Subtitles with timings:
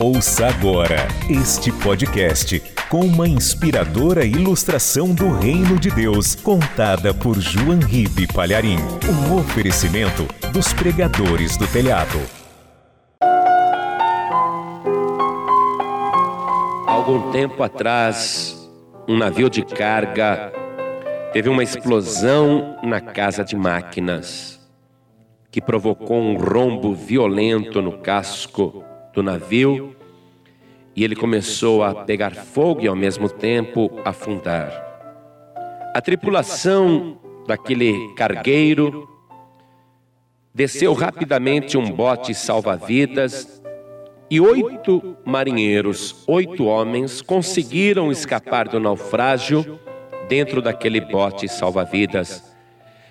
[0.00, 7.78] Ouça agora este podcast com uma inspiradora ilustração do Reino de Deus, contada por João
[7.78, 8.78] Ribe Palharim.
[9.08, 12.18] Um oferecimento dos pregadores do telhado.
[16.86, 18.58] Algum tempo atrás,
[19.08, 20.52] um navio de carga
[21.32, 24.58] teve uma explosão na casa de máquinas
[25.50, 29.94] que provocou um rombo violento no casco do navio
[30.94, 34.70] e ele começou a pegar fogo e ao mesmo tempo afundar.
[35.94, 39.08] A tripulação daquele cargueiro
[40.54, 43.62] desceu rapidamente um bote salva-vidas
[44.30, 49.78] e oito marinheiros, oito homens, conseguiram escapar do naufrágio
[50.28, 52.54] dentro daquele bote salva-vidas.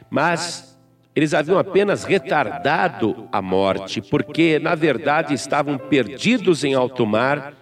[0.09, 0.70] Mas
[1.15, 7.53] eles haviam apenas retardado a morte, porque na verdade estavam perdidos em alto mar,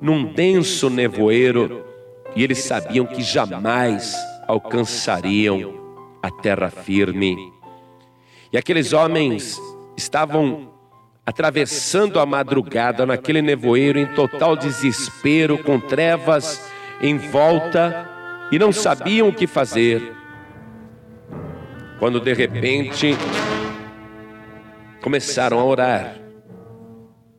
[0.00, 1.84] num denso nevoeiro,
[2.34, 4.14] e eles sabiam que jamais
[4.46, 5.74] alcançariam
[6.22, 7.36] a terra firme.
[8.52, 9.58] E aqueles homens
[9.96, 10.72] estavam
[11.24, 16.60] atravessando a madrugada naquele nevoeiro em total desespero, com trevas
[17.00, 18.08] em volta,
[18.50, 20.14] e não sabiam o que fazer
[21.98, 23.16] quando de repente
[25.00, 26.16] começaram a orar,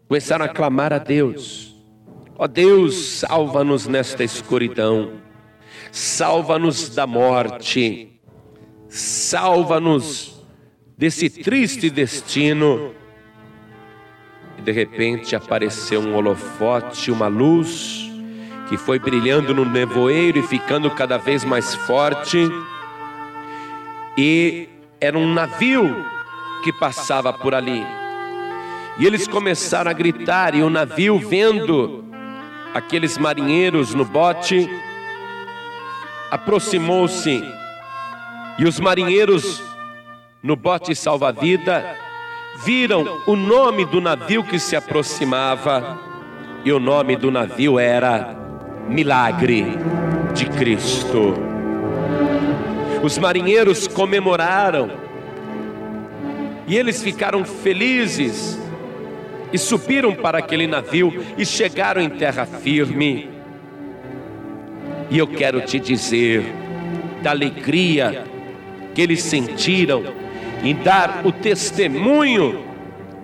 [0.08, 1.75] começaram a clamar a Deus:
[2.38, 5.14] Ó oh Deus, salva-nos nesta escuridão,
[5.91, 8.19] salva-nos da morte,
[8.88, 10.44] salva-nos
[10.97, 12.94] desse triste destino.
[14.58, 18.09] E de repente apareceu um holofote, uma luz
[18.67, 22.49] que foi brilhando no nevoeiro e ficando cada vez mais forte
[24.18, 24.68] e
[25.00, 26.06] era um navio
[26.64, 27.86] que passava por ali.
[28.98, 32.04] E eles começaram a gritar, e o navio, vendo
[32.73, 34.68] aqueles marinheiros no bote,
[36.32, 37.44] aproximou-se,
[38.58, 39.61] e os marinheiros
[40.42, 41.95] no bote salva-vida
[42.66, 46.00] viram o nome do navio que se aproximava,
[46.66, 48.36] e o nome do navio era
[48.89, 49.77] Milagre
[50.33, 51.57] de Cristo.
[53.03, 54.91] Os marinheiros comemoraram
[56.67, 58.59] e eles ficaram felizes
[59.53, 63.30] e subiram para aquele navio e chegaram em terra firme.
[65.09, 66.43] E eu quero te dizer
[67.21, 68.25] da alegria
[68.93, 70.03] que eles sentiram
[70.64, 72.65] em dar o testemunho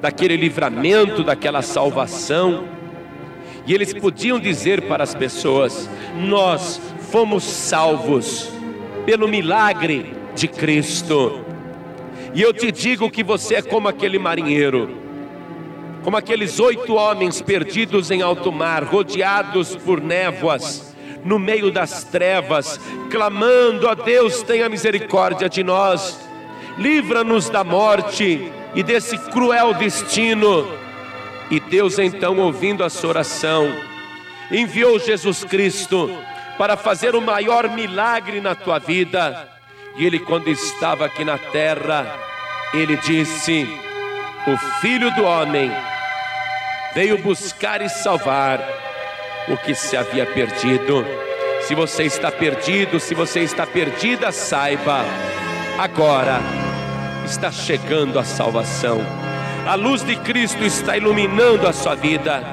[0.02, 2.66] daquele livramento, daquela salvação.
[3.66, 6.80] E eles podiam dizer para as pessoas: Nós
[7.12, 8.50] fomos salvos
[9.06, 11.44] pelo milagre de Cristo.
[12.34, 14.98] E eu te digo que você é como aquele marinheiro,
[16.04, 22.80] como aqueles oito homens perdidos em alto mar, rodeados por névoas, no meio das trevas,
[23.10, 26.20] clamando a Deus, tenha misericórdia de nós,
[26.78, 30.68] livra-nos da morte e desse cruel destino.
[31.50, 33.72] E Deus, então, ouvindo a sua oração,
[34.52, 36.10] enviou Jesus Cristo
[36.58, 39.48] para fazer o maior milagre na tua vida.
[39.96, 42.18] E ele, quando estava aqui na terra,
[42.74, 43.68] ele disse:
[44.48, 45.72] O filho do homem
[46.94, 48.60] veio buscar e salvar
[49.48, 51.06] o que se havia perdido.
[51.62, 55.06] Se você está perdido, se você está perdida, saiba,
[55.78, 56.40] agora
[57.26, 59.02] está chegando a salvação.
[59.66, 62.44] A luz de Cristo está iluminando a sua vida.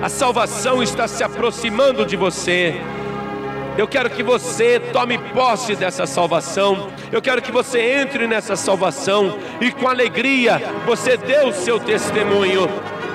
[0.00, 2.80] A salvação está se aproximando de você.
[3.76, 6.88] Eu quero que você tome posse dessa salvação.
[7.10, 12.68] Eu quero que você entre nessa salvação e com alegria você dê o seu testemunho.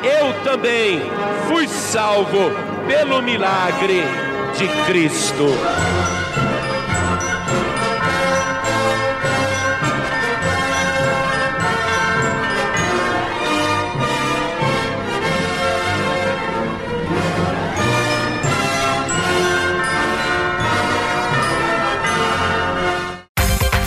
[0.03, 1.01] Eu também
[1.47, 2.51] fui salvo
[2.87, 4.03] pelo milagre
[4.57, 5.45] de Cristo.